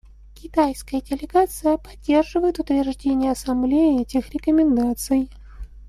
[0.33, 5.29] Китайская делегация поддерживает утверждение Ассамблеей этих рекомендаций.